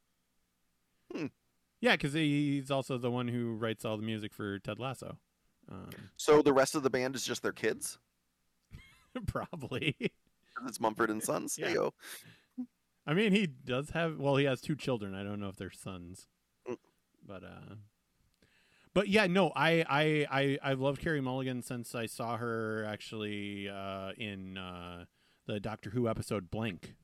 [1.80, 5.18] Yeah, because he's also the one who writes all the music for Ted Lasso.
[5.70, 7.98] Um, So the rest of the band is just their kids.
[9.26, 9.96] probably.
[10.66, 11.56] It's Mumford and Sons.
[11.58, 11.72] Yeah.
[11.74, 11.94] go.
[13.06, 14.18] I mean, he does have.
[14.18, 15.14] Well, he has two children.
[15.14, 16.26] I don't know if they're sons,
[16.68, 16.76] Mm.
[17.26, 17.74] but uh,
[18.94, 23.68] but yeah, no, I I I I've loved Carrie Mulligan since I saw her actually
[23.68, 25.04] uh, in uh,
[25.46, 26.94] the Doctor Who episode Blink.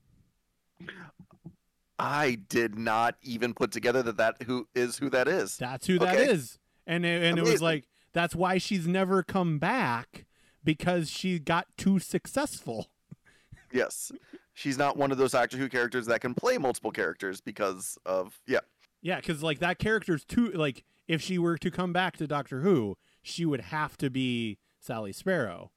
[1.98, 5.56] I did not even put together that that who is who that is.
[5.56, 6.30] That's who that Okay.
[6.32, 10.26] is, and it, and it was like that's why she's never come back
[10.64, 12.88] because she got too successful.
[13.74, 14.12] Yes.
[14.52, 18.38] She's not one of those Doctor Who characters that can play multiple characters because of
[18.46, 18.60] yeah.
[19.00, 22.60] Yeah, because like that character's too like if she were to come back to Doctor
[22.60, 25.70] Who, she would have to be Sally Sparrow,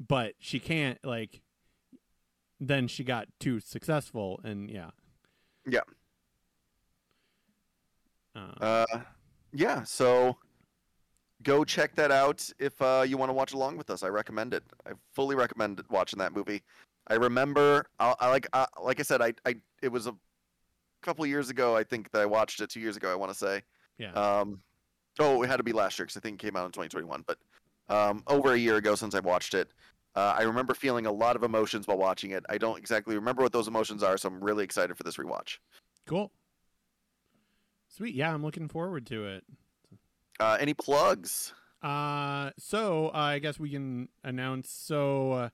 [0.00, 0.98] but she can't.
[1.04, 1.42] Like,
[2.58, 4.90] then she got too successful, and yeah,
[5.64, 5.80] Yeah.
[8.34, 9.00] Uh, Uh
[9.52, 10.38] yeah, so
[11.42, 14.02] go check that out if uh, you want to watch along with us.
[14.02, 14.62] I recommend it.
[14.86, 16.62] I fully recommend watching that movie.
[17.08, 20.14] I remember I, I like I, like I said I I it was a
[21.02, 23.38] couple years ago I think that I watched it 2 years ago I want to
[23.38, 23.62] say.
[23.98, 24.60] yeah, Um,
[25.18, 27.24] oh, it had to be last year because I think it came out in 2021,
[27.26, 27.38] but
[27.88, 29.68] um, over a year ago since I watched it.
[30.14, 32.44] Uh, I remember feeling a lot of emotions while watching it.
[32.48, 35.56] I don't exactly remember what those emotions are, so I'm really excited for this rewatch.
[36.06, 36.30] cool,
[37.88, 38.14] sweet.
[38.14, 39.44] Yeah, I'm looking forward to it.
[40.40, 41.52] Uh, any plugs?
[41.82, 44.70] Uh, so uh, I guess we can announce.
[44.70, 45.48] So uh,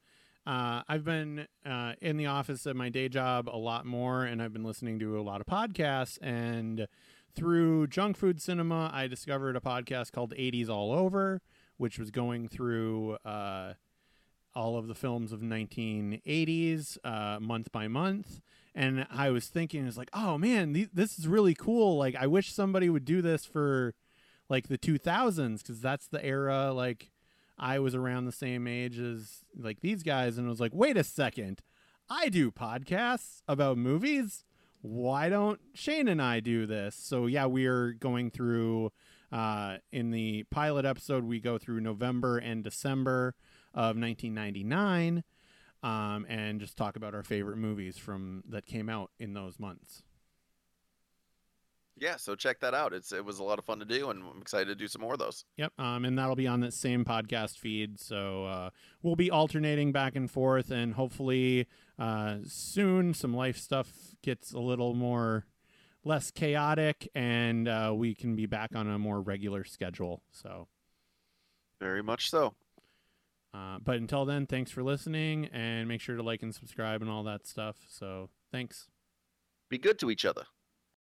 [0.47, 4.43] uh, I've been uh, in the office at my day job a lot more, and
[4.43, 6.19] I've been listening to a lot of podcasts.
[6.23, 6.87] And
[7.35, 11.41] through Junk Food Cinema, I discovered a podcast called '80s All Over,
[11.77, 13.75] which was going through uh,
[14.55, 18.41] all of the films of 1980s uh, month by month.
[18.75, 21.97] And I was thinking, it's like, oh man, th- this is really cool.
[21.97, 23.95] Like, I wish somebody would do this for
[24.49, 27.11] like the 2000s because that's the era like
[27.59, 31.05] i was around the same age as like these guys and was like wait a
[31.05, 31.63] second.
[32.11, 34.45] I do podcasts about movies?
[34.81, 36.95] Why don't shane and i do this?
[36.95, 38.93] So yeah we are going through
[39.31, 43.35] uh, in the pilot episode we go through november and december
[43.75, 45.23] of 1999
[45.83, 50.03] um, and just talk about our favorite movies from that came out in those months
[52.01, 52.93] Yeah, so check that out.
[52.93, 55.03] It's it was a lot of fun to do, and I'm excited to do some
[55.03, 55.45] more of those.
[55.57, 57.99] Yep, um, and that'll be on that same podcast feed.
[57.99, 58.71] So uh,
[59.03, 61.67] we'll be alternating back and forth, and hopefully
[61.99, 63.91] uh, soon some life stuff
[64.23, 65.47] gets a little more
[66.05, 70.23] less chaotic, and uh, we can be back on a more regular schedule.
[70.31, 70.69] So,
[71.81, 72.55] Very much so.
[73.53, 77.11] uh, but until then, thanks for listening, and make sure to like and subscribe and
[77.11, 77.77] all that stuff.
[77.89, 78.87] So, thanks.
[79.69, 80.45] Be good to each other.